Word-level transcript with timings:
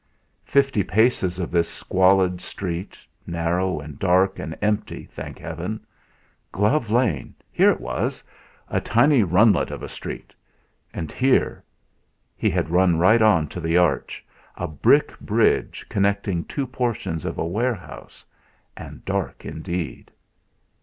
Fifty 0.45 0.81
paces 0.81 1.37
of 1.37 1.51
this 1.51 1.69
squalid 1.69 2.41
street 2.41 2.97
narrow, 3.27 3.79
and 3.79 3.99
dark, 3.99 4.39
and 4.39 4.57
empty, 4.59 5.05
thank 5.11 5.37
heaven! 5.37 5.79
Glove 6.51 6.89
Lane! 6.89 7.35
Here 7.51 7.69
it 7.69 7.79
was! 7.79 8.23
A 8.67 8.81
tiny 8.81 9.21
runlet 9.21 9.69
of 9.69 9.83
a 9.83 9.87
street. 9.87 10.33
And 10.91 11.11
here! 11.11 11.63
He 12.35 12.49
had 12.49 12.71
run 12.71 12.97
right 12.97 13.21
on 13.21 13.47
to 13.49 13.61
the 13.61 13.77
arch, 13.77 14.25
a 14.57 14.67
brick 14.67 15.19
bridge 15.19 15.85
connecting 15.87 16.45
two 16.45 16.65
portions 16.65 17.23
of 17.23 17.37
a 17.37 17.45
warehouse, 17.45 18.25
and 18.75 19.05
dark 19.05 19.45
indeed. 19.45 20.09